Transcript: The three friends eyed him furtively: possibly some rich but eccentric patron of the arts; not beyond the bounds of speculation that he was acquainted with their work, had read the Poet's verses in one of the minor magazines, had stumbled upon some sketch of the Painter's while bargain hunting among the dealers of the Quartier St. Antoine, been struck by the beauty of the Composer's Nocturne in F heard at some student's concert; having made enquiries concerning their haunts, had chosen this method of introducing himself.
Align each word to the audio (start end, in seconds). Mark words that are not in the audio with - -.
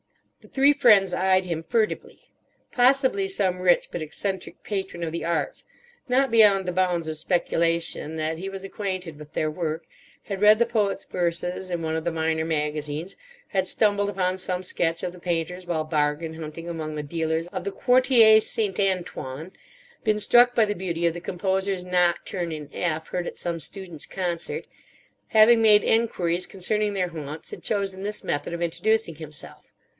The 0.41 0.47
three 0.47 0.73
friends 0.73 1.13
eyed 1.13 1.45
him 1.45 1.61
furtively: 1.61 2.23
possibly 2.71 3.27
some 3.27 3.59
rich 3.59 3.89
but 3.91 4.01
eccentric 4.01 4.63
patron 4.63 5.03
of 5.03 5.11
the 5.11 5.23
arts; 5.23 5.65
not 6.09 6.31
beyond 6.31 6.65
the 6.65 6.71
bounds 6.71 7.07
of 7.07 7.15
speculation 7.19 8.15
that 8.15 8.39
he 8.39 8.49
was 8.49 8.63
acquainted 8.63 9.19
with 9.19 9.33
their 9.33 9.51
work, 9.51 9.83
had 10.23 10.41
read 10.41 10.57
the 10.57 10.65
Poet's 10.65 11.05
verses 11.05 11.69
in 11.69 11.83
one 11.83 11.95
of 11.95 12.03
the 12.05 12.11
minor 12.11 12.43
magazines, 12.43 13.15
had 13.49 13.67
stumbled 13.67 14.09
upon 14.09 14.39
some 14.39 14.63
sketch 14.63 15.03
of 15.03 15.11
the 15.11 15.19
Painter's 15.19 15.67
while 15.67 15.83
bargain 15.83 16.33
hunting 16.33 16.67
among 16.67 16.95
the 16.95 17.03
dealers 17.03 17.45
of 17.49 17.63
the 17.63 17.69
Quartier 17.71 18.41
St. 18.41 18.79
Antoine, 18.79 19.51
been 20.03 20.17
struck 20.19 20.55
by 20.55 20.65
the 20.65 20.73
beauty 20.73 21.05
of 21.05 21.13
the 21.13 21.21
Composer's 21.21 21.83
Nocturne 21.83 22.51
in 22.51 22.71
F 22.73 23.09
heard 23.09 23.27
at 23.27 23.37
some 23.37 23.59
student's 23.59 24.07
concert; 24.07 24.65
having 25.27 25.61
made 25.61 25.83
enquiries 25.83 26.47
concerning 26.47 26.95
their 26.95 27.09
haunts, 27.09 27.51
had 27.51 27.61
chosen 27.61 28.01
this 28.01 28.23
method 28.23 28.51
of 28.53 28.63
introducing 28.63 29.13
himself. 29.17 29.67